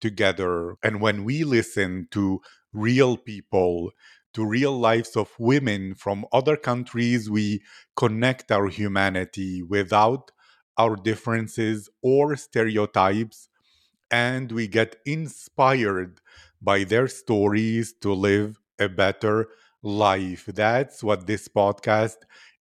[0.00, 0.76] together.
[0.82, 2.40] And when we listen to
[2.72, 3.90] real people,
[4.34, 7.62] to real lives of women from other countries, we
[7.96, 10.30] connect our humanity without
[10.78, 13.48] our differences or stereotypes,
[14.10, 16.20] and we get inspired
[16.60, 19.48] by their stories to live a better
[19.82, 20.46] life.
[20.46, 22.16] That's what this podcast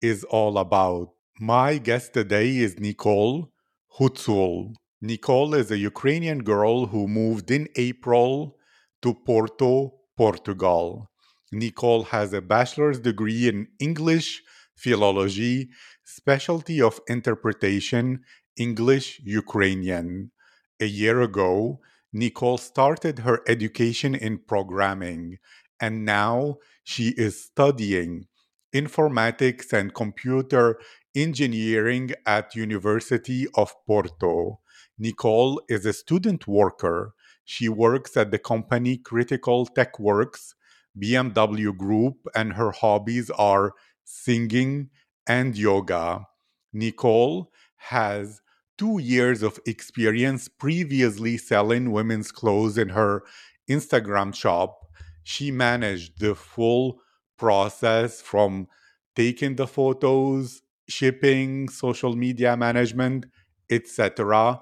[0.03, 1.11] is all about.
[1.41, 3.51] My guest today is Nikol
[3.99, 4.75] Hutsul.
[5.03, 8.59] Nikol is a Ukrainian girl who moved in April
[9.01, 11.11] to Porto, Portugal.
[11.55, 14.43] Nikol has a bachelor's degree in English
[14.77, 15.71] philology,
[16.05, 18.25] specialty of interpretation,
[18.59, 20.33] English Ukrainian.
[20.81, 21.81] A year ago,
[22.15, 25.39] Nikol started her education in programming,
[25.81, 28.27] and now she is studying
[28.75, 30.79] informatics and computer
[31.15, 34.61] engineering at University of Porto.
[35.01, 37.15] Nikol is a student worker.
[37.45, 40.55] She works at the company Critical TechWorks,
[41.01, 43.73] BMW Group, and her hobbies are
[44.05, 44.91] singing
[45.27, 46.27] and yoga.
[46.75, 48.43] Nikol has
[48.77, 53.23] two years of experience previously selling women's clothes in her
[53.71, 54.87] Instagram shop.
[55.23, 57.01] She managed the full
[57.39, 58.69] process from
[59.17, 63.27] taking the photos, shipping, social media management,
[63.71, 64.61] etc.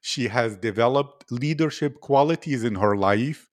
[0.00, 3.50] She has developed leadership qualities in her life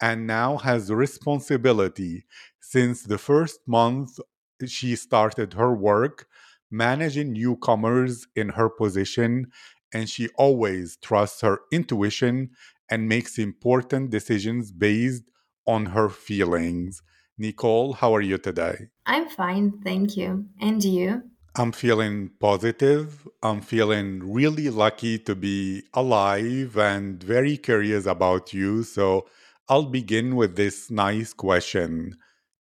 [0.00, 2.24] and now has responsibility
[2.60, 4.18] since the first month
[4.66, 6.26] she started her work
[6.70, 9.46] managing newcomers in her position
[9.92, 12.50] and she always trusts her intuition
[12.88, 15.24] and makes important decisions based
[15.66, 17.02] on her feelings.
[17.40, 18.88] Nikol, how are you today?
[19.06, 20.46] I'm fine, thank you.
[20.60, 21.22] And you?
[21.56, 23.26] I'm feeling positive.
[23.42, 28.84] I'm feeling really lucky to be alive and very curious about you.
[28.84, 29.26] So
[29.68, 32.16] I'll begin with this nice question.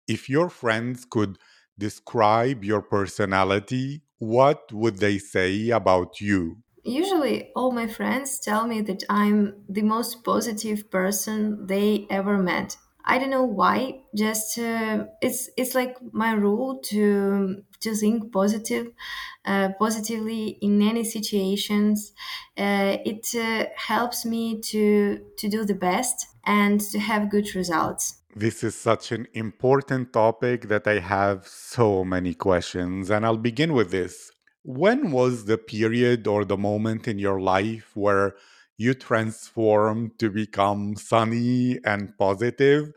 [0.07, 1.37] If your friends could
[1.77, 6.57] describe your personality, what would they say about you?
[6.83, 12.77] Usually, all my friends tell me that I'm the most positive person they ever met.
[13.09, 14.01] I don't know why.
[14.15, 18.87] Just uh, it's it's like my rule to to think positive,
[19.45, 22.13] uh, positively in any situations.
[22.55, 28.21] Uh, it uh, helps me to to do the best and to have good results.
[28.35, 33.73] This is such an important topic that I have so many questions, and I'll begin
[33.73, 34.31] with this.
[34.63, 38.35] When was the period or the moment in your life where
[38.79, 42.91] you transform to become sunny and positive?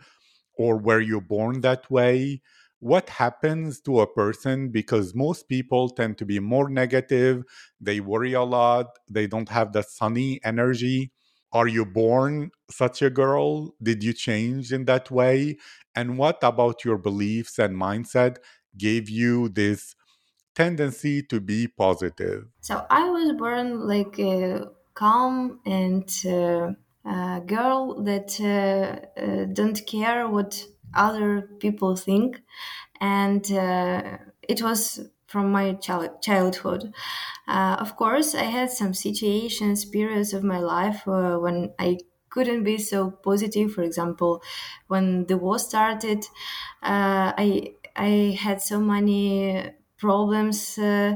[0.56, 2.43] Or were you born that way?
[2.78, 4.70] What happens to a person?
[4.70, 7.44] Because most people tend to be more negative,
[7.81, 11.12] they worry a lot, they don't have the sunny energy.
[11.53, 13.75] Are you born such a girl?
[13.82, 15.59] Did you change in that way?
[15.94, 18.38] And what about your beliefs and mindset
[18.76, 19.94] gave you this
[20.54, 22.47] tendency to be positive?
[22.60, 30.29] So I was born like a calm and uh, girl that uh, uh, don't care
[30.29, 32.43] what other people think,
[33.01, 36.93] and uh, it was from my childhood.
[37.49, 41.99] Uh, of course, I had some situations, periods of my life uh, when I
[42.31, 43.73] couldn't be so positive.
[43.73, 44.43] For example,
[44.89, 46.27] when the war started,
[46.83, 51.15] I I had so many problems uh,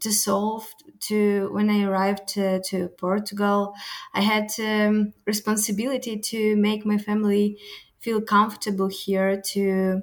[0.00, 3.74] to solve to when i arrived uh, to portugal
[4.14, 7.58] i had um, responsibility to make my family
[8.00, 10.02] feel comfortable here to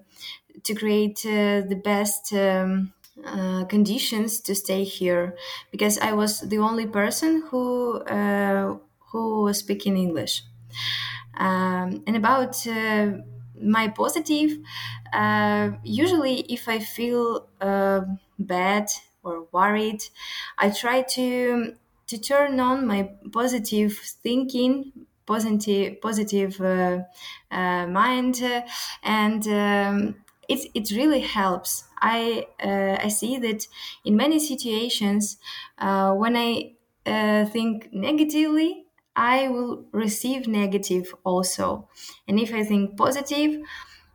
[0.64, 2.94] to create uh, the best um,
[3.26, 5.36] uh, conditions to stay here
[5.72, 8.78] because i was the only person who uh,
[9.12, 10.44] who was speaking english.
[11.38, 13.12] Um, and about uh,
[13.62, 14.58] my positive
[15.14, 18.02] uh, usually if i feel uh,
[18.38, 18.88] bad
[19.24, 20.02] or worried
[20.58, 21.76] i try to
[22.08, 24.92] to turn on my positive thinking
[25.26, 27.00] positive positive uh,
[27.52, 28.62] uh, mind uh,
[29.04, 30.16] and um,
[30.48, 33.68] it, it really helps i i see that
[34.06, 35.38] in many situations
[35.80, 36.74] when i
[37.52, 38.86] think negatively
[39.16, 41.90] I will receive negative also.
[42.26, 43.60] And if I think positive,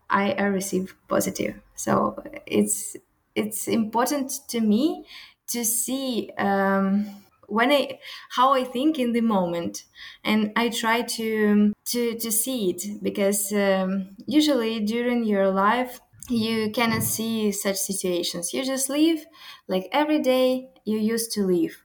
[0.09, 1.61] I, I receive positive.
[1.75, 2.97] So it's
[3.35, 5.07] it's important to me
[5.49, 7.07] to see um,
[7.49, 7.99] when I
[8.31, 9.85] how I think in the moment,
[10.25, 16.71] and I try to to to see it because um, usually during your life you
[16.73, 18.55] cannot see such situations.
[18.55, 19.27] You just live
[19.69, 21.83] like every day you used to live,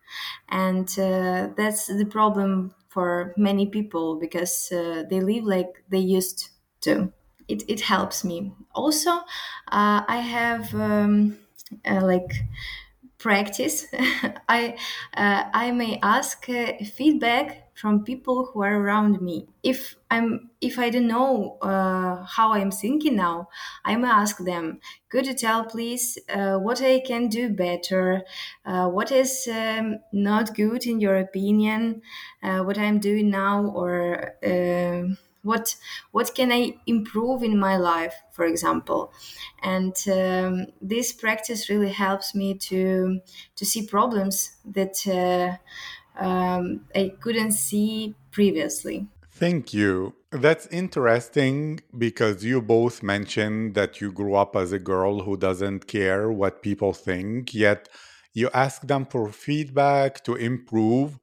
[0.48, 6.50] and uh, that's the problem for many people because uh, they live like they used
[6.82, 7.12] to.
[7.50, 8.54] It, it helps me.
[8.74, 11.40] Also, uh, I have um,
[11.86, 12.32] uh, like
[13.18, 13.86] practice,
[14.50, 14.78] I
[15.16, 19.48] uh, I may ask uh, feedback from people who are around me.
[19.64, 23.50] If I'm if I don't know uh, how I'm thinking now,
[23.86, 24.80] I may ask them.
[25.10, 28.24] Could you tell, please, uh, what I can do better?
[28.66, 32.02] What is um, not good in your opinion?
[32.42, 34.36] What I'm doing now, or
[35.44, 35.76] what
[36.12, 39.14] what can i improve in my life for example
[39.64, 43.20] and um, this practice really helps me to
[43.56, 49.08] to see problems that uh, um, i couldn't see previously
[49.40, 50.16] Thank you.
[50.32, 55.88] That's interesting because you both mentioned that you grew up as a girl who doesn't
[55.88, 57.88] care what people think, yet
[58.34, 61.20] you ask them for feedback to improve.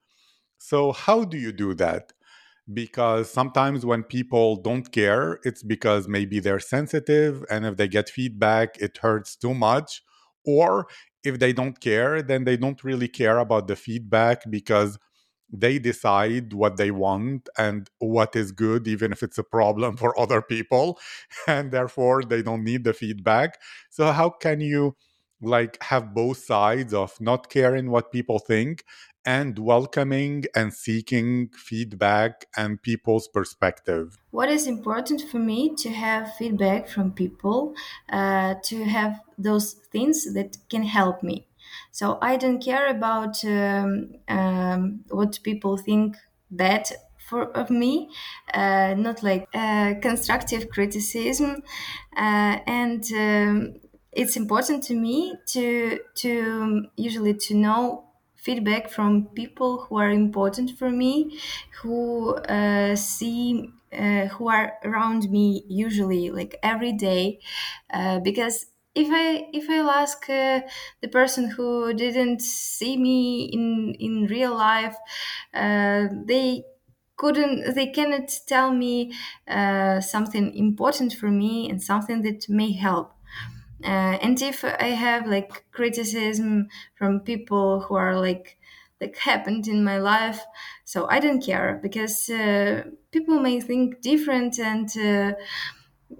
[0.59, 2.15] So, how do you do that?
[2.73, 8.09] Because sometimes when people don't care, it's because maybe they're sensitive, and if they get
[8.11, 10.03] feedback, it hurts too much.
[10.45, 10.87] Or
[11.25, 14.99] if they don't care, then they don't really care about the feedback because
[15.53, 20.19] they decide what they want and what is good, even if it's a problem for
[20.19, 20.99] other people,
[21.47, 23.59] and therefore they don't need the feedback.
[23.91, 24.97] So, how can you?
[25.41, 28.85] Like have both sides of not caring what people think
[29.25, 34.17] and welcoming and seeking feedback and people's perspective.
[34.31, 37.75] What is important for me to have feedback from people,
[38.09, 41.49] uh, to have those things that can help me.
[41.91, 46.17] So I don't care about um, um, what people think
[46.50, 46.89] bad
[47.29, 48.09] for of me,
[48.55, 51.62] uh, not like uh, constructive criticism,
[52.17, 53.75] uh, and um,
[54.21, 58.05] it's important to me to to usually to know
[58.37, 61.39] feedback from people who are important for me,
[61.83, 67.41] who uh, see, uh, who are around me usually like every day,
[67.93, 70.61] uh, because if I if I'll ask uh,
[71.03, 74.97] the person who didn't see me in in real life,
[75.55, 76.65] uh, they
[77.17, 79.13] couldn't they cannot tell me
[79.49, 83.13] uh, something important for me and something that may help
[83.84, 88.58] uh, and if i have like criticism from people who are like
[89.00, 90.44] like happened in my life
[90.84, 95.32] so i don't care because uh, people may think different and uh,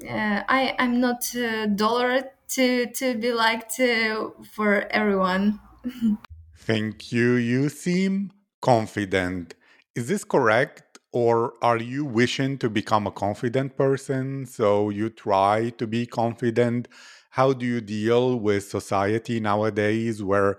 [0.09, 5.61] uh, i i'm not a dollar to to be liked uh, for everyone
[6.57, 7.35] Thank you.
[7.35, 9.55] You seem confident.
[9.95, 10.99] Is this correct?
[11.13, 14.45] Or are you wishing to become a confident person?
[14.45, 16.89] So you try to be confident.
[17.37, 20.57] How do you deal with society nowadays where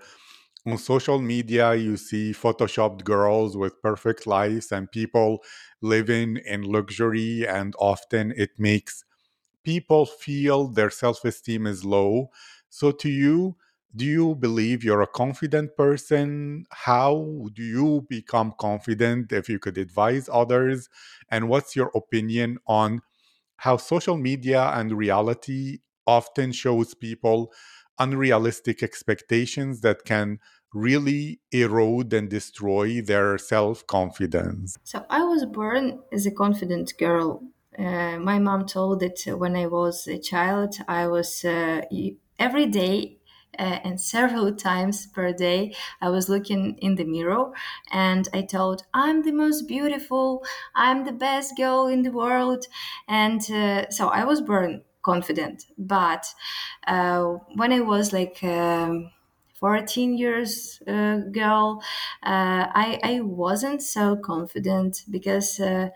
[0.66, 5.42] on social media you see photoshopped girls with perfect lives and people
[5.82, 9.04] living in luxury and often it makes
[9.64, 12.30] people feel their self-esteem is low.
[12.68, 13.56] So to you
[13.96, 16.66] do you believe you're a confident person?
[16.70, 20.88] How do you become confident if you could advise others?
[21.30, 23.00] And what's your opinion on
[23.58, 27.52] how social media and reality often shows people
[27.98, 30.38] unrealistic expectations that can
[30.72, 34.76] really erode and destroy their self-confidence.
[34.84, 37.42] So i was born as a confident girl.
[37.78, 40.76] Uh, my mom told that when i was a child.
[40.88, 41.82] I was uh,
[42.38, 43.18] every day
[43.58, 47.50] uh, and several times per day i was looking in the mirror
[47.90, 50.44] and i told i'm the most beautiful.
[50.74, 52.66] I'm the best girl in the world.
[53.08, 56.24] And uh, so i was born confident but
[56.86, 57.22] uh,
[57.60, 59.10] when i was like um,
[59.54, 61.82] 14 years uh, girl
[62.22, 65.88] uh, I, I wasn't so confident because uh,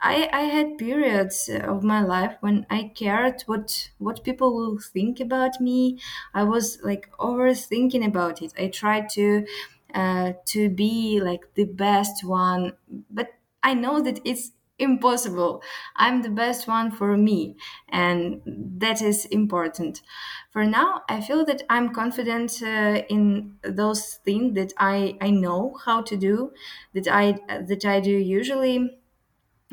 [0.00, 5.20] I, I had periods of my life when I cared what what people will think
[5.20, 5.98] about me.
[6.34, 8.52] I was like overthinking about it.
[8.58, 9.46] I tried to
[9.94, 12.74] uh, to be like the best one,
[13.10, 13.30] but
[13.62, 15.62] I know that it's impossible.
[15.96, 17.56] I'm the best one for me,
[17.88, 18.42] and
[18.80, 20.02] that is important.
[20.50, 25.76] For now, I feel that I'm confident uh, in those things that I I know
[25.84, 26.52] how to do,
[26.94, 28.98] that I that I do usually,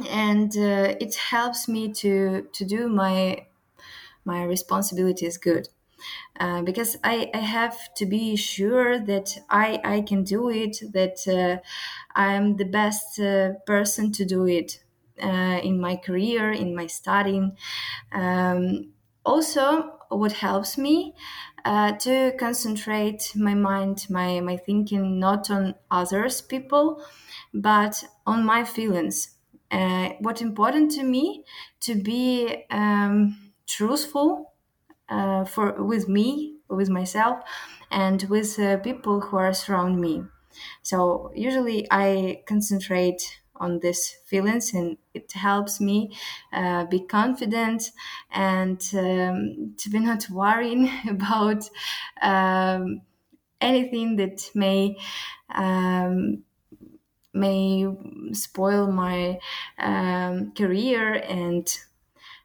[0.09, 3.47] and uh, it helps me to to do my
[4.25, 5.69] my responsibilities good.
[6.39, 11.27] Uh, because I, I have to be sure that I, I can do it, that
[11.27, 11.61] uh,
[12.15, 14.82] I'm the best uh, person to do it
[15.21, 17.57] uh, in my career, in my studying.
[18.11, 18.93] Um,
[19.25, 21.13] also, what helps me
[21.65, 27.03] uh, to concentrate my mind, my, my thinking, not on others people,
[27.53, 29.35] but on my feelings.
[29.71, 31.43] Uh, what's important to me
[31.79, 34.53] to be um, truthful
[35.09, 37.43] uh, for with me, with myself,
[37.91, 40.23] and with uh, people who are around me.
[40.81, 46.15] So usually I concentrate on these feelings, and it helps me
[46.51, 47.91] uh, be confident
[48.31, 51.69] and um, to be not worrying about
[52.21, 53.01] um,
[53.61, 54.97] anything that may.
[55.53, 56.43] Um,
[57.35, 57.87] may
[58.31, 59.39] spoil my
[59.79, 61.67] um, career and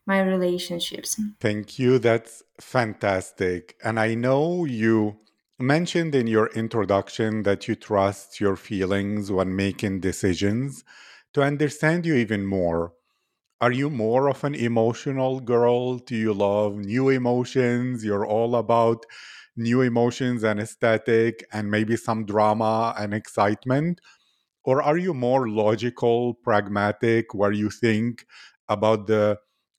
[0.07, 1.21] my relationships.
[1.39, 1.99] Thank you.
[1.99, 3.77] That's fantastic.
[3.85, 5.19] And I know you
[5.59, 10.85] mentioned in your introduction that you trust your feelings when making decisions.
[11.35, 12.93] To understand you even more,
[13.61, 15.99] are you more of an emotional girl?
[15.99, 18.05] Do you love new emotions?
[18.05, 19.07] You're all about
[19.57, 24.01] new emotions and aesthetic and maybe some drama and excitement?
[24.65, 28.27] Or are you more logical, pragmatic, where you think
[28.69, 29.39] about the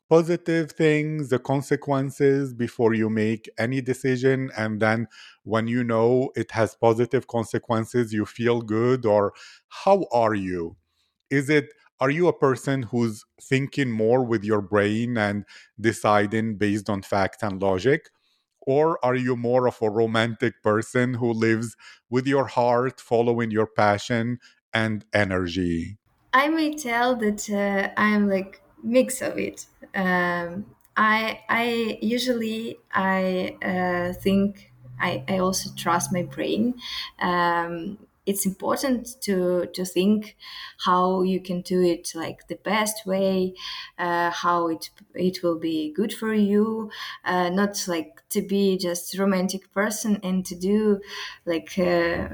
[0.09, 4.49] positive things, the consequences before you make any decision?
[4.57, 5.07] And then
[5.43, 9.05] when you know it has positive consequences, you feel good?
[9.05, 9.33] Or
[9.69, 10.77] how are you?
[11.29, 11.69] Is it
[12.01, 15.43] are you a person who's thinking more with your brain and
[15.79, 18.09] deciding based on fact and logic?
[18.61, 21.75] Or are you more of a romantic person who lives
[22.09, 24.39] with your heart, following your passion
[24.73, 25.97] and energy?
[26.33, 29.65] I may tell that uh, I'm like mix of it.
[29.95, 30.65] Um,
[30.95, 36.75] I I usually I uh, think I, I also trust my brain.
[37.21, 37.97] Um,
[38.29, 40.37] it's important to to think
[40.85, 43.53] how you can do it like the best way,
[43.97, 46.91] uh, how it it will be good for you.
[47.25, 51.01] Uh, not like to be just romantic person and to do
[51.45, 52.27] like uh,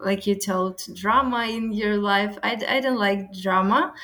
[0.00, 2.38] like you told drama in your life.
[2.42, 3.94] I, I don't like drama,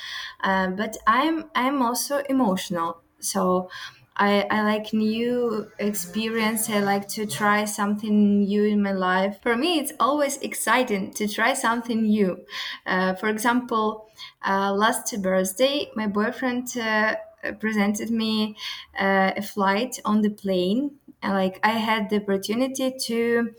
[0.41, 3.01] uh, but I'm I'm also emotional.
[3.19, 3.69] So
[4.19, 6.69] I, I like new experience.
[6.69, 9.39] I like to try something new in my life.
[9.43, 12.45] For me, it's always exciting to try something new.
[12.85, 14.09] Uh, for example,
[14.47, 17.15] uh, last birthday, my boyfriend uh,
[17.59, 18.55] presented me
[18.99, 20.97] uh, a flight on the plane.
[21.21, 23.53] And, like I had the opportunity to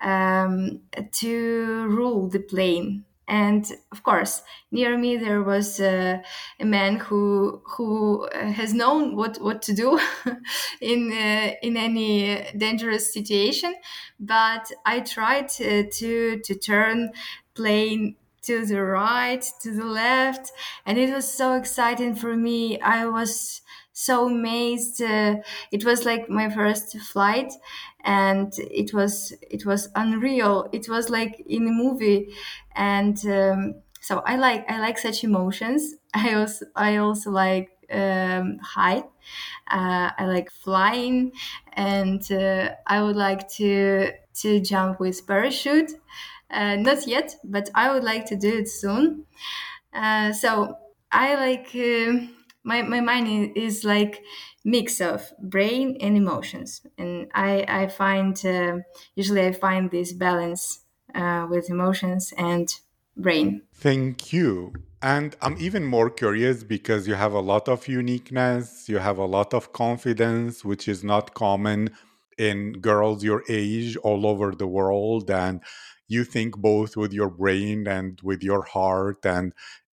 [0.00, 0.80] um,
[1.12, 6.18] to rule the plane and of course near me there was uh,
[6.60, 9.98] a man who who has known what what to do
[10.80, 13.74] in uh, in any dangerous situation.
[14.20, 17.12] But i tried to to, to turn
[17.54, 20.52] plane to the right to the left
[20.84, 22.78] and it was so exciting for me.
[22.80, 23.62] I was
[23.92, 25.36] so amazed uh,
[25.70, 27.52] it was like my first flight
[28.04, 30.68] and it was it was unreal.
[30.72, 32.34] It was like in a movie.
[32.76, 35.94] And um, so i like i like such emotions.
[36.14, 39.04] I also i also like um, height.
[39.70, 41.32] Uh, i like flying.
[41.74, 45.92] And uh, i would like to to jump with parachute.
[46.50, 49.26] Uh, not yet but i would like to do it soon.
[49.92, 50.76] Uh, so
[51.12, 52.26] i like uh,
[52.64, 54.22] my, my mind is like
[54.64, 58.78] mix of brain and emotions and i i find uh,
[59.14, 60.80] usually i find this balance
[61.14, 62.80] uh, with emotions and
[63.16, 64.72] brain Thank you.
[65.02, 69.26] And I'm even more curious because you have a lot of uniqueness, you have a
[69.26, 71.90] lot of confidence, which is not common
[72.38, 75.30] in girls your age all over the world.
[75.30, 75.60] And
[76.08, 79.26] you think both with your brain and with your heart.
[79.26, 79.52] And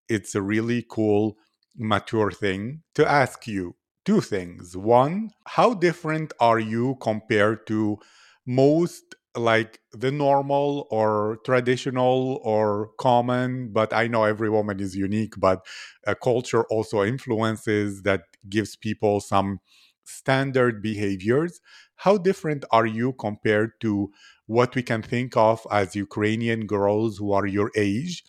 [0.08, 1.36] it's a really cool,
[1.80, 4.76] mature thing to ask you two things.
[4.76, 7.98] One, how different are you compared to
[8.46, 13.72] most like the normal or traditional or common?
[13.72, 15.64] But i know every woman is unique but
[16.06, 19.60] a culture also influences that gives people some
[20.04, 21.60] standard behaviors.
[21.96, 24.10] How different are you compared to
[24.46, 28.24] what we can think of as ukrainian girls who are your age?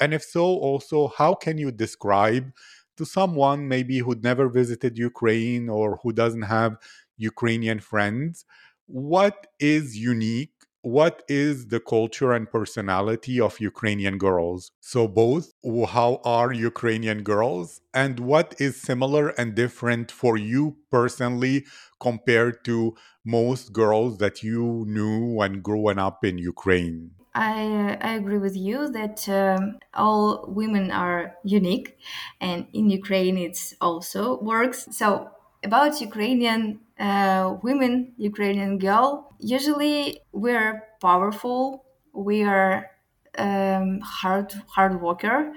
[0.00, 2.52] And if so, also, how can you describe
[2.96, 6.76] to someone maybe who'd never visited Ukraine or who doesn't have
[7.16, 8.44] Ukrainian friends,
[8.86, 10.52] what is unique?
[10.82, 14.70] What is the culture and personality of Ukrainian girls?
[14.80, 15.52] So, both
[15.88, 21.66] how are Ukrainian girls and what is similar and different for you personally
[21.98, 27.10] compared to most girls that you knew when growing up in Ukraine?
[27.36, 31.98] I, I agree with you that um, all women are unique,
[32.40, 34.88] and in Ukraine it also works.
[34.90, 35.30] So
[35.62, 41.84] about Ukrainian uh, women, Ukrainian girl, usually we're powerful.
[42.14, 42.90] We are
[43.36, 45.52] um, hard hard worker.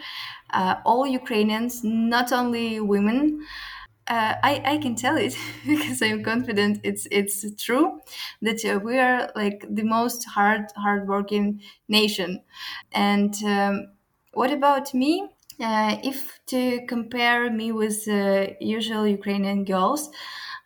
[0.49, 3.45] Uh, all Ukrainians, not only women,
[4.09, 5.37] uh, I, I can tell it
[5.67, 7.99] because I'm confident it's it's true
[8.41, 12.41] that uh, we are like the most hard hardworking nation.
[12.91, 13.91] And um,
[14.33, 15.29] what about me?
[15.61, 20.09] Uh, if to compare me with uh, usual Ukrainian girls,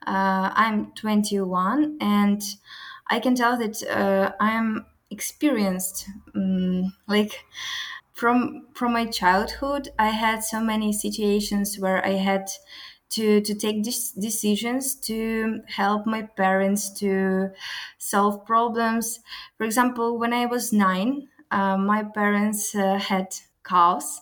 [0.07, 2.41] uh, I'm 21 and
[3.09, 6.07] I can tell that uh, I'm experienced.
[6.35, 7.43] Um, like
[8.13, 12.49] from from my childhood, I had so many situations where I had
[13.15, 17.51] to to take these decisions to help my parents to
[17.97, 19.19] solve problems.
[19.57, 23.27] For example, when I was nine, uh, my parents uh, had
[23.63, 24.21] cows,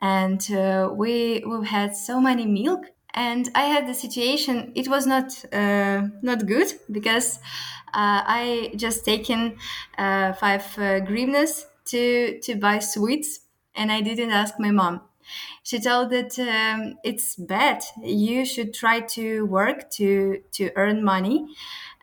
[0.00, 2.86] and uh, we we had so many milk.
[3.16, 4.72] And I had the situation.
[4.74, 7.38] It was not uh, not good because
[7.94, 9.56] uh, I just taken
[9.96, 10.98] uh, five uh,
[11.86, 13.40] to to buy sweets,
[13.74, 15.00] and I didn't ask my mom
[15.62, 17.82] she told that um, it's bad.
[18.02, 21.46] You should try to work to to earn money,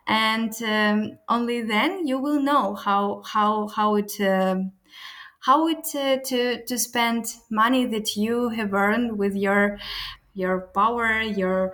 [0.08, 4.20] and um, only then you will know how how how it.
[4.22, 4.74] Um,
[5.42, 9.80] how it uh, to to spend money that you have earned with your
[10.34, 11.74] your power your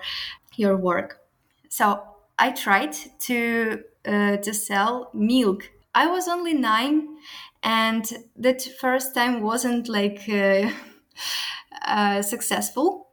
[0.55, 1.21] your work
[1.69, 2.03] so
[2.39, 7.17] i tried to uh, to sell milk i was only nine
[7.63, 10.29] and that first time wasn't like
[11.83, 13.09] uh, successful.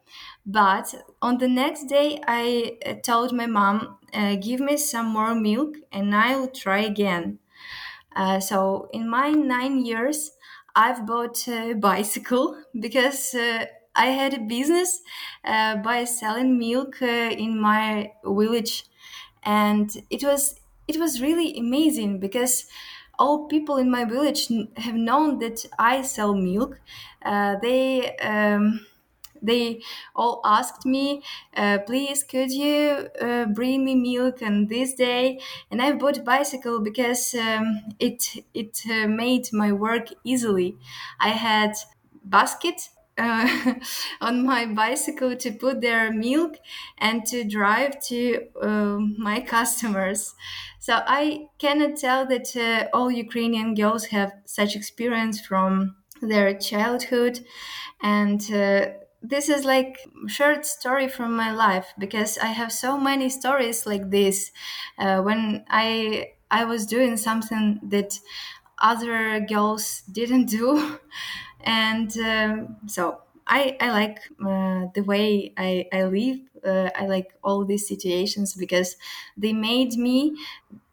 [0.47, 5.35] But on the next day, I uh, told my mom, uh, "Give me some more
[5.35, 7.39] milk, and I'll try again."
[8.15, 10.33] Uh, so in my nine years,
[10.77, 15.03] I've bought a bicycle because uh, I had a business
[15.45, 18.85] uh, by selling milk uh, in my village,
[19.43, 22.67] and it was it was really amazing because
[23.19, 26.81] all people in my village have known that I sell milk.
[27.25, 28.87] Uh, they um,
[29.43, 29.83] they
[30.17, 31.23] all asked me,
[31.57, 35.39] uh, please, could you uh, bring me milk on this day?
[35.71, 40.77] And I bought bicycle because um, it it uh, made my work easily.
[41.21, 41.75] I had
[42.25, 43.75] basket uh,
[44.21, 46.57] on my bicycle to put their milk
[46.99, 50.35] and to drive to uh, my customers.
[50.81, 57.41] So I cannot tell that uh, all Ukrainian girls have such experience from their childhood
[58.03, 58.87] and uh,
[59.23, 64.11] this is like short story from my life because I have so many stories like
[64.11, 64.53] this.
[64.99, 68.19] Uh, when I I was doing something that
[68.79, 70.99] other girls didn't do,
[71.65, 76.41] and um, so I I like uh, the way I I live.
[76.65, 78.97] Uh, I like all these situations because
[79.37, 80.37] they made me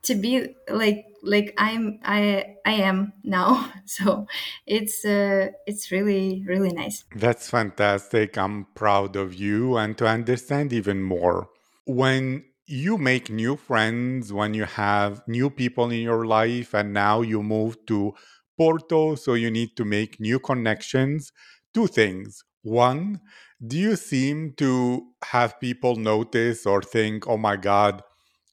[0.03, 3.71] to be like like I'm I I am now.
[3.85, 4.25] So
[4.65, 7.03] it's uh, it's really really nice.
[7.15, 8.37] That's fantastic.
[8.37, 11.49] I'm proud of you and to understand even more.
[11.85, 17.21] When you make new friends, when you have new people in your life, and now
[17.21, 18.13] you move to
[18.61, 21.31] Porto, so you need to make new connections,
[21.73, 22.43] two things.
[22.61, 23.19] One,
[23.65, 28.03] do you seem to have people notice or think, oh my God,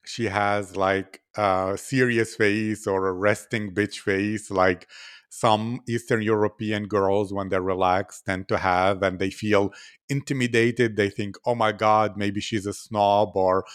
[0.07, 4.89] she has like a serious face or a resting bitch face, like
[5.29, 9.75] some Eastern European girls, when they're relaxed, tend to have, and they feel
[10.09, 10.97] intimidated.
[10.97, 13.67] They think, oh my God, maybe she's a snob or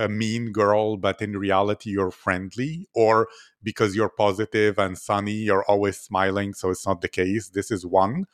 [0.00, 3.28] a mean girl, but in reality, you're friendly, or
[3.62, 6.54] because you're positive and sunny, you're always smiling.
[6.54, 7.50] So it's not the case.
[7.50, 8.24] This is one.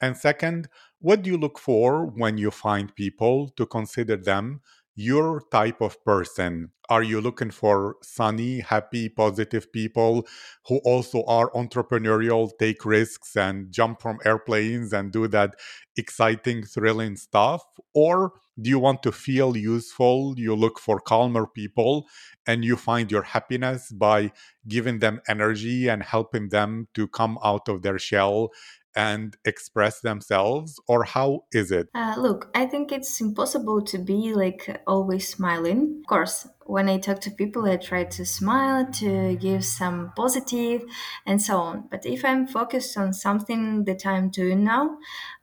[0.00, 0.68] And second,
[1.00, 4.60] what do you look for when you find people to consider them
[4.94, 6.70] your type of person?
[6.88, 10.26] Are you looking for sunny, happy, positive people
[10.66, 15.54] who also are entrepreneurial, take risks, and jump from airplanes and do that
[15.96, 17.62] exciting, thrilling stuff?
[17.94, 20.34] Or do you want to feel useful?
[20.36, 22.06] You look for calmer people
[22.46, 24.32] and you find your happiness by
[24.66, 28.50] giving them energy and helping them to come out of their shell
[28.94, 31.88] and express themselves, or how is it?
[31.94, 36.00] Uh, look, I think it's impossible to be like always smiling.
[36.00, 40.82] Of course, when I talk to people, I try to smile, to give some positive,
[41.26, 41.88] and so on.
[41.90, 44.98] But if I'm focused on something that I'm doing now,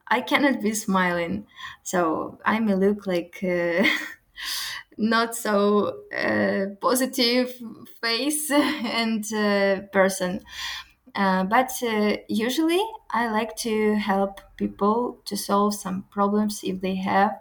[0.07, 1.47] I cannot be smiling.
[1.83, 3.39] So I may look like.
[3.43, 3.86] Uh,
[4.97, 7.53] not so uh, positive
[8.01, 10.43] face and uh, person
[11.17, 16.95] uh, but uh, usually I like to help people to solve some problems if they
[16.95, 17.39] have.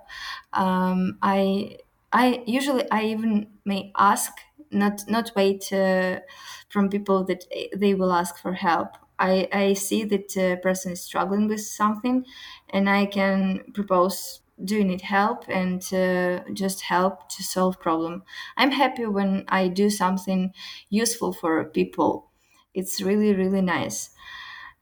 [0.53, 1.79] Um, I
[2.13, 4.33] I usually I even may ask
[4.71, 6.21] not not wait uh,
[6.69, 7.45] from people that
[7.77, 8.89] they will ask for help.
[9.19, 12.27] I, I see that a person is struggling with something
[12.71, 18.23] and I can propose do you need help and uh, just help to solve problem
[18.57, 20.51] i'm happy when i do something
[20.89, 22.31] useful for people
[22.77, 24.11] it's really really nice.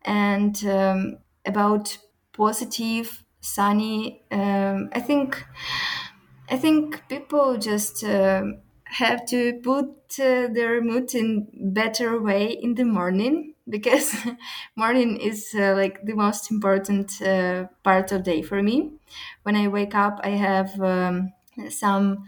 [0.05, 1.99] And um, about
[2.35, 5.45] positive sunny um, i think
[6.51, 8.43] i think people just uh,
[8.85, 9.89] have to put
[10.21, 14.15] uh, their mood in better way in the morning because
[14.77, 18.93] morning is uh, like the most important uh, part of day for me.
[19.43, 21.33] When i wake up i have um,
[21.71, 22.25] some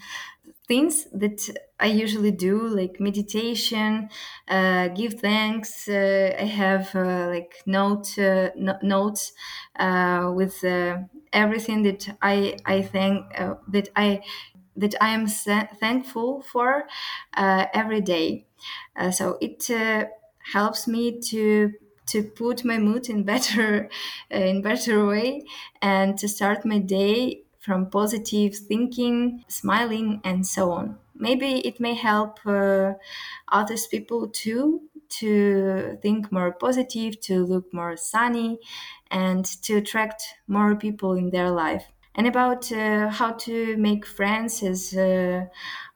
[0.68, 1.38] things that
[1.78, 4.08] I usually do, like meditation,
[4.48, 5.88] uh, give thanks.
[5.88, 9.32] Uh, I have uh, like note uh, no- notes
[9.78, 10.98] uh, with uh,
[11.32, 13.30] everything that I I thank
[13.68, 14.22] that I
[14.76, 16.86] that I am th- thankful for
[17.74, 18.46] every day.
[19.12, 19.70] so it
[20.52, 21.72] helps me to
[22.06, 23.88] to put my mood in better
[24.30, 25.42] in better way
[25.82, 30.98] and to start my day from positive thinking, smiling, and so on.
[31.18, 32.94] Maybe it may help uh,
[33.48, 38.58] others people too to think more positive, to look more sunny,
[39.10, 41.84] and to attract more people in their life.
[42.14, 45.46] And about uh, how to make friends as uh,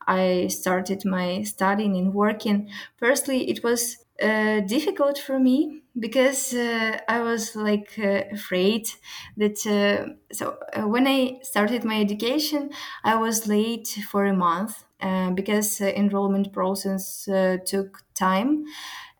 [0.07, 2.71] I started my studying and working.
[2.97, 8.89] Firstly, it was uh, difficult for me because uh, I was like uh, afraid
[9.37, 9.67] that.
[9.67, 12.71] Uh, so uh, when I started my education,
[13.05, 17.29] I was late for a month uh, because enrollment process
[17.67, 18.65] took time.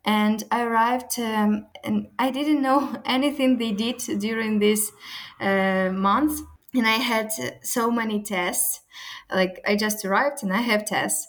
[0.03, 4.91] And I arrived, um, and I didn't know anything they did during this
[5.39, 6.41] month.
[6.73, 7.31] And I had
[7.63, 8.81] so many tests.
[9.29, 11.27] Like I just arrived and I have tests.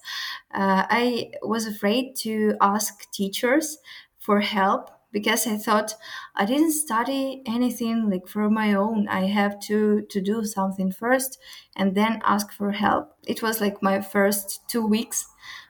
[0.55, 3.79] Uh, I was afraid to ask teachers
[4.19, 5.95] for help because I thought
[6.35, 9.09] I didn't study anything like for my own.
[9.09, 11.39] I have to to do something first
[11.77, 13.17] and then ask for help.
[13.27, 15.27] It was like my first two weeks,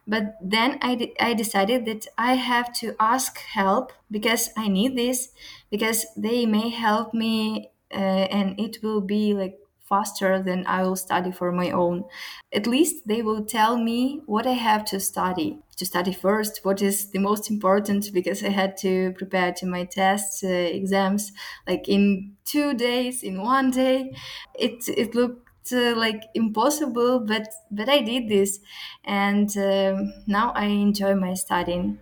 [0.07, 4.97] but then I, de- I decided that I have to ask help because I need
[4.97, 5.31] this
[5.71, 10.97] because they may help me uh, and it will be like faster than I will
[10.97, 12.05] study for my own.
[12.53, 15.59] At least they will tell me what I have to study.
[15.77, 19.85] To study first, what is the most important, because I had to prepare to my
[19.85, 21.33] tests, uh, exams,
[21.67, 24.15] like in two days, in one day.
[24.55, 28.61] It it looked uh, like impossible, but but I did this,
[29.05, 31.99] and um, now I enjoy my studying.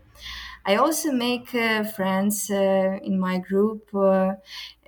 [0.64, 4.34] I also make uh, friends uh, in my group uh,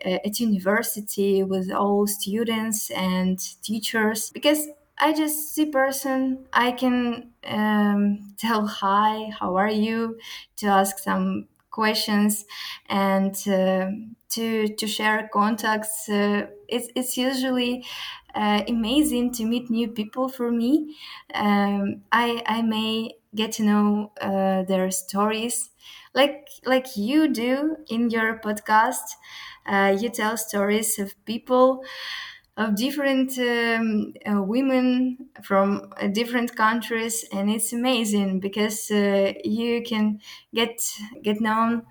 [0.04, 8.34] at university with all students and teachers because I just see person I can um,
[8.38, 10.18] tell hi, how are you,
[10.56, 12.44] to ask some questions
[12.88, 13.90] and uh,
[14.30, 16.08] to to share contacts.
[16.08, 17.84] Uh, it's it's usually
[18.34, 20.96] uh, amazing to meet new people for me.
[21.34, 25.70] Um, I I may get to know uh, their stories
[26.14, 29.16] like like you do in your podcast
[29.66, 31.82] uh, you tell stories of people
[32.56, 39.82] of different um, uh, women from uh, different countries and it's amazing because uh, you
[39.82, 40.20] can
[40.54, 40.80] get
[41.22, 41.82] get known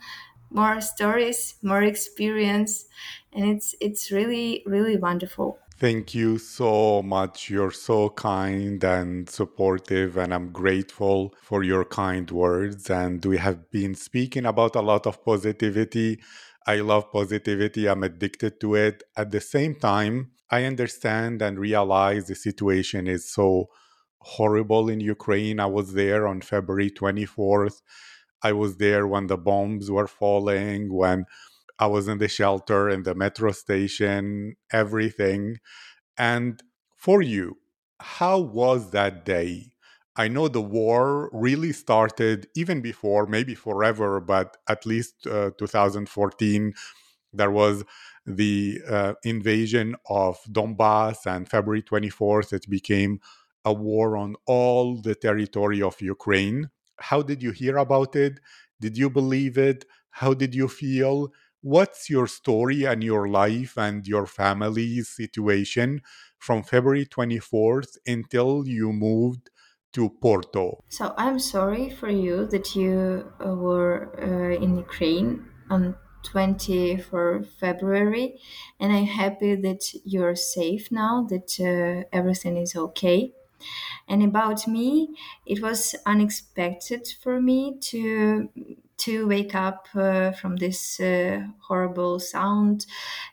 [0.51, 2.85] more stories more experience
[3.33, 7.49] and it's it's really really wonderful Thank you so much.
[7.49, 12.91] You're so kind and supportive, and I'm grateful for your kind words.
[12.91, 16.19] And we have been speaking about a lot of positivity.
[16.67, 19.01] I love positivity, I'm addicted to it.
[19.17, 23.67] At the same time, I understand and realize the situation is so
[24.19, 25.59] horrible in Ukraine.
[25.59, 27.81] I was there on February 24th.
[28.43, 31.25] I was there when the bombs were falling, when
[31.79, 35.57] I was in the shelter, in the metro station, everything.
[36.17, 36.61] And
[36.95, 37.57] for you,
[37.99, 39.71] how was that day?
[40.15, 46.73] I know the war really started even before, maybe forever, but at least uh, 2014
[47.33, 47.83] There was
[48.25, 53.19] the uh, invasion of Donbass, and February 24th, it became
[53.65, 56.69] a war on all the territory of Ukraine.
[56.99, 58.39] How did you hear about it?
[58.79, 59.85] Did you believe it?
[60.11, 61.31] How did you feel?
[61.61, 66.01] What's your story and your life and your family's situation
[66.39, 69.51] from February 24th until you moved
[69.93, 70.83] to Porto?
[70.89, 78.39] So I'm sorry for you that you uh, were uh, in Ukraine on 24 February,
[78.79, 83.33] and I'm happy that you're safe now, that uh, everything is okay.
[84.07, 88.49] And about me, it was unexpected for me to
[88.97, 92.85] to wake up uh, from this uh, horrible sound,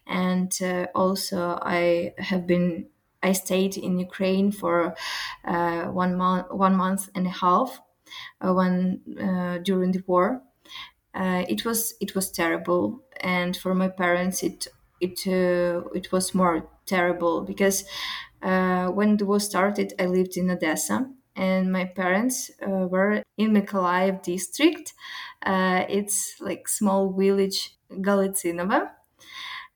[0.07, 2.88] and uh, also I have been
[3.22, 4.94] I stayed in Ukraine for
[5.44, 7.81] uh, one month one month and a half
[8.40, 9.03] uh, when
[9.64, 10.42] during the war.
[11.18, 14.68] It was it was terrible, and for my parents it
[15.00, 17.85] it it was more terrible because
[18.42, 23.52] uh, when the war started, I lived in Odessa, and my parents uh, were in
[23.52, 24.94] Mykolaiv district.
[25.44, 28.90] Uh, it's like small village Galitsinovo.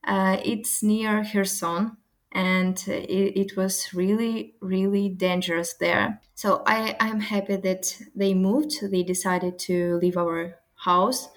[0.05, 1.97] Uh, it's near Kherson,
[2.33, 6.21] and it, it, was really, really dangerous there.
[6.35, 8.91] So I, I'm happy that they moved.
[8.91, 11.29] They decided to leave our house.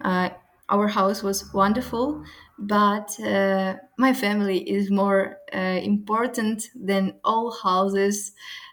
[0.00, 0.30] Uh,
[0.68, 2.24] our house was wonderful,
[2.58, 8.32] but uh, my family is more uh, important than all houses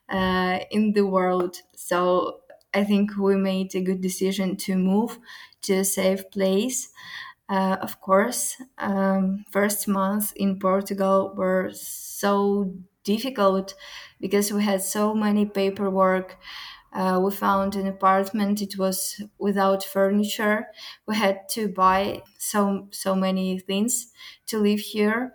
[0.10, 1.62] uh, in the world.
[1.76, 2.42] So
[2.74, 5.20] I think we made a good decision to move
[5.64, 6.90] to a safe place.
[7.50, 12.74] Uh, of course, um, first months in Portugal were so
[13.06, 13.74] difficult
[14.20, 16.38] because we had so many paperwork
[16.98, 18.60] uh, we found an apartment.
[18.60, 20.68] It was without furniture.
[21.08, 24.12] We had to buy so so many things
[24.48, 25.34] to live here,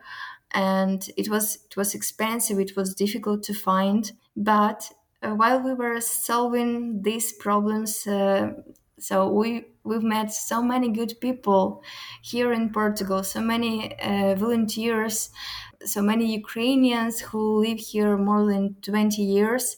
[0.51, 2.59] and it was it was expensive.
[2.59, 4.11] It was difficult to find.
[4.37, 4.90] But
[5.22, 8.55] uh, while we were solving these problems, uh,
[8.98, 11.85] so we we've met so many good people
[12.22, 13.22] here in Portugal.
[13.22, 15.31] So many uh, volunteers
[15.85, 19.77] so many Ukrainians who live here more than 20 years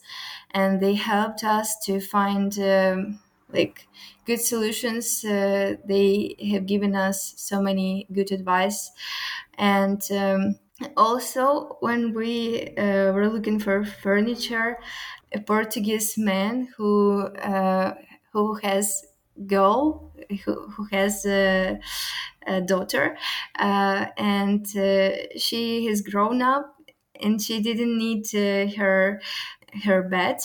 [0.55, 3.89] and they helped us to find um, like
[4.27, 5.25] good solutions.
[5.25, 8.93] Uh, they have given us so many good advice,
[9.59, 10.59] and um,
[10.97, 14.79] also when we uh, were looking for furniture,
[15.33, 17.95] a Portuguese man who uh,
[18.33, 19.05] who has
[19.47, 20.13] girl
[20.45, 21.81] who, who has a,
[22.47, 23.17] a daughter
[23.59, 26.77] uh, and uh, she has grown up
[27.21, 29.21] and she didn't need uh, her
[29.85, 30.39] her bed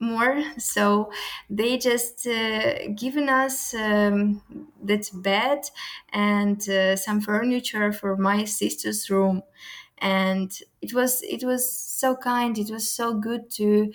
[0.00, 0.42] more.
[0.58, 1.10] So
[1.50, 4.42] they just uh, given us um,
[4.82, 5.70] that bed
[6.12, 9.42] and uh, some furniture for my sister's room.
[9.98, 12.56] And it was it was so kind.
[12.58, 13.92] It was so good to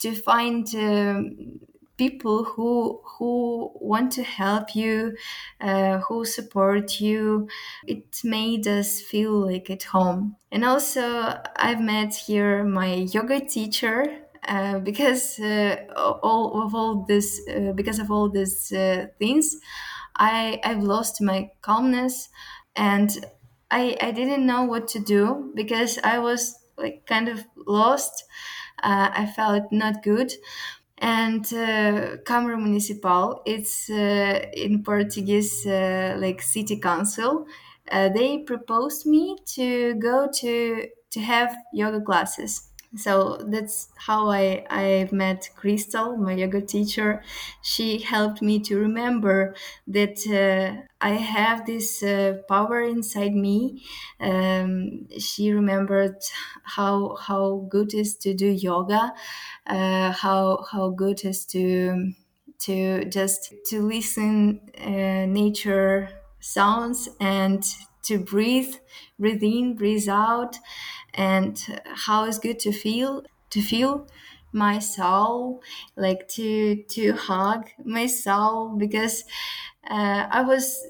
[0.00, 1.60] to find um,
[1.98, 5.16] people who who want to help you
[5.60, 7.48] uh, who support you
[7.86, 10.36] it made us feel like at home.
[10.50, 11.02] And also
[11.56, 15.76] i've met here my yoga teacher uh, because uh,
[16.22, 19.56] all of all this uh, because of all these uh, things
[20.16, 22.28] i i've lost my calmness
[22.76, 23.26] and
[23.70, 28.24] i i didn't know what to do because i was like kind of lost.
[28.82, 30.32] Uh, i felt not good
[30.98, 37.46] and uh, Câmara Municipal, it's uh, in Portuguese uh, like city council.
[37.90, 44.64] Uh, they proposed me to go to to have yoga classes so that's how I,
[44.70, 47.22] I met Crystal, my yoga teacher.
[47.62, 49.54] She helped me to remember
[49.86, 53.82] that uh, I have this uh, power inside me.
[54.20, 56.16] Um, she remembered
[56.64, 59.12] how how good is to do yoga,
[59.66, 62.12] uh, how how good is to
[62.60, 66.08] to just to listen uh, nature
[66.40, 67.62] sounds and
[68.04, 68.74] to breathe,
[69.18, 70.56] breathe in, breathe out,
[71.14, 74.06] and how it's good to feel to feel
[74.52, 75.62] my soul,
[75.96, 79.24] like to to hug my soul because
[79.88, 80.80] uh, I was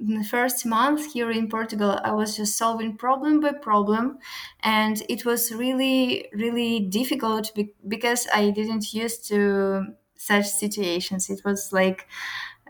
[0.00, 4.18] in the first month here in Portugal, I was just solving problem by problem,
[4.60, 7.52] and it was really, really difficult
[7.86, 11.30] because I didn't used to such situations.
[11.30, 12.08] It was like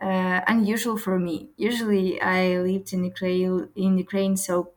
[0.03, 1.49] uh, unusual for me.
[1.57, 4.71] Usually, I lived in Ukraine, in Ukraine, so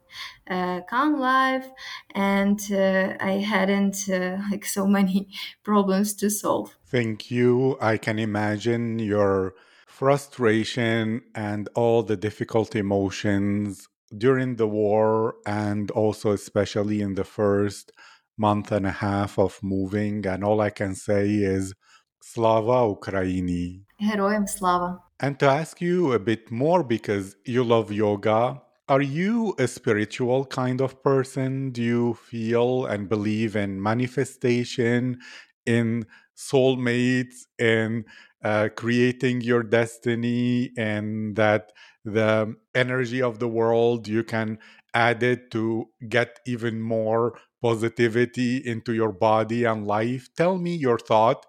[0.51, 1.69] uh, calm life,
[2.15, 5.29] and uh, I hadn't uh, like so many
[5.63, 6.77] problems to solve.
[6.87, 7.77] Thank you.
[7.81, 9.55] I can imagine your
[9.87, 17.93] frustration and all the difficult emotions during the war and also especially in the first
[18.37, 21.75] month and a half of moving and all i can say is
[22.21, 25.01] slava ukraini Героям слава.
[25.20, 30.46] and to ask you a bit more because you love yoga are you a spiritual
[30.46, 31.72] kind of person?
[31.72, 35.20] Do you feel and believe in manifestation
[35.66, 36.06] in
[36.38, 38.06] soulmates in
[38.46, 41.74] uh, creating your destiny and that
[42.06, 44.58] the energy of the world you can
[44.94, 50.30] add it to get even more positivity into your body and life?
[50.38, 51.46] Tell me your thought.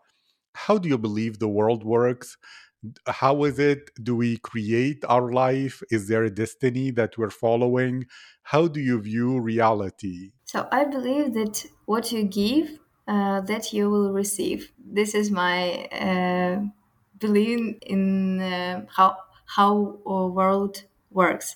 [0.54, 2.36] How do you believe the world works
[3.06, 8.04] how is it do we create our life is there a destiny that we're following
[8.44, 13.90] how do you view reality So I believe that what you give, uh, that you
[13.90, 14.72] will receive.
[14.78, 16.62] This is my uh,
[17.18, 21.54] belief in uh, how how our world works.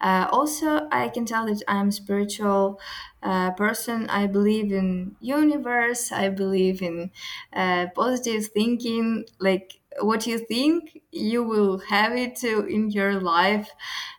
[0.00, 2.80] Uh, also, I can tell that I'm spiritual
[3.22, 4.08] uh, person.
[4.08, 6.12] I believe in universe.
[6.12, 7.10] I believe in
[7.52, 9.26] uh, positive thinking.
[9.40, 13.70] Like what you think, you will have it in your life.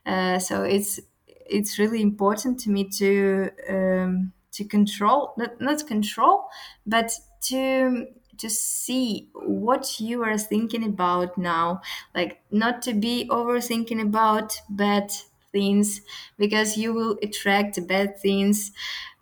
[0.06, 6.46] Uh, so it's it's really important to me to um, to control not, not control
[6.86, 7.12] but
[7.42, 8.08] to
[8.38, 11.82] to see what you are thinking about now
[12.14, 15.12] like not to be overthinking about bad
[15.52, 16.02] things
[16.38, 18.72] because you will attract bad things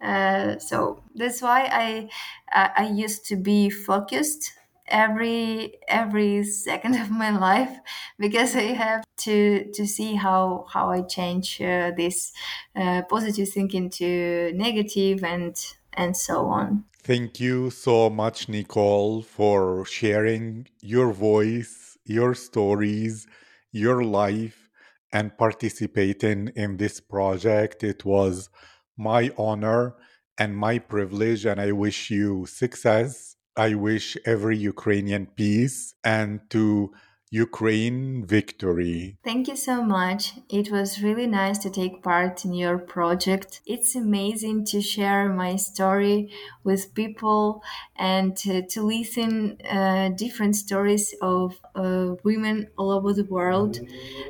[0.02, 2.10] uh, so that's why i
[2.56, 4.54] I used to be focused
[4.94, 7.76] every every second of my life
[8.18, 12.32] because I have to to see how how I change uh, this
[12.76, 15.56] uh, positive thinking to negative and
[15.94, 16.86] and so on.
[17.04, 23.28] Thank you so much, Nikol, for sharing your voice, your stories,
[23.74, 24.70] your life,
[25.12, 27.84] and participating in this project.
[27.84, 28.50] It was
[28.98, 29.96] my honor
[30.38, 33.33] and my privilege, and I wish you success.
[33.56, 36.92] I wish every Ukrainian peace and to
[37.34, 39.18] Ukraine victory.
[39.24, 40.34] Thank you so much.
[40.50, 43.62] It was really nice to take part in your project.
[43.66, 46.30] It's amazing to share my story
[46.64, 47.64] with people
[47.96, 53.80] and to, to listen uh, different stories of uh, women all over the world.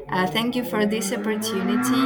[0.07, 2.05] Uh, thank you for this opportunity,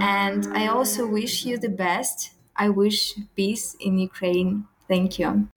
[0.00, 2.32] and I also wish you the best.
[2.56, 4.66] I wish peace in Ukraine.
[4.88, 5.48] Thank you.